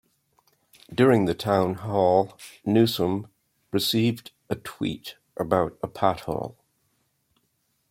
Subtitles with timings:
[0.91, 3.27] During the town hall, Newsom
[3.71, 6.55] received a tweet about a pothole.